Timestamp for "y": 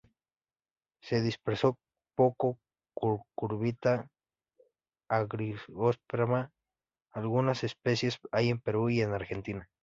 8.89-9.01